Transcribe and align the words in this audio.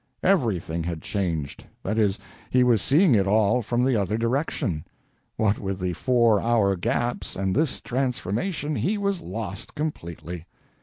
Everything 0.23 0.81
had 0.81 1.03
changed 1.03 1.67
that 1.83 1.99
is, 1.99 2.17
he 2.49 2.63
was 2.63 2.81
seeing 2.81 3.13
it 3.13 3.27
all 3.27 3.61
from 3.61 3.83
the 3.85 3.95
other 3.95 4.17
direction. 4.17 4.83
What 5.37 5.59
with 5.59 5.79
the 5.79 5.93
four 5.93 6.41
hour 6.41 6.75
gaps 6.75 7.35
and 7.35 7.55
this 7.55 7.79
transformation, 7.79 8.77
he 8.77 8.97
was 8.97 9.21
lost 9.21 9.75
completely. 9.75 10.47